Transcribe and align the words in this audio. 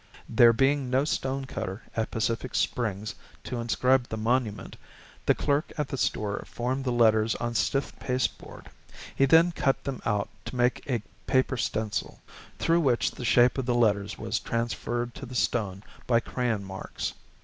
There 0.27 0.51
being 0.51 0.89
no 0.89 1.05
stonecutter 1.05 1.83
at 1.95 2.09
Pacific 2.09 2.55
Springs 2.55 3.13
to 3.43 3.59
inscribe 3.61 4.07
the 4.07 4.17
monument, 4.17 4.75
the 5.27 5.35
clerk 5.35 5.71
at 5.77 5.89
the 5.89 5.95
store 5.97 6.43
formed 6.47 6.85
the 6.85 6.91
letters 6.91 7.35
on 7.35 7.53
stiff 7.53 7.93
pasteboard. 7.99 8.71
He 9.15 9.25
then 9.25 9.51
cut 9.51 9.83
them 9.83 10.01
out 10.03 10.29
to 10.45 10.55
make 10.55 10.81
a 10.89 11.03
paper 11.27 11.55
stencil, 11.55 12.19
through 12.57 12.79
which 12.81 13.11
the 13.11 13.25
shape 13.25 13.59
of 13.59 13.67
the 13.67 13.75
letters 13.75 14.17
was 14.17 14.39
transferred 14.39 15.13
to 15.13 15.27
the 15.27 15.35
stone 15.35 15.83
by 16.07 16.19
crayon 16.19 16.63
marks. 16.63 17.13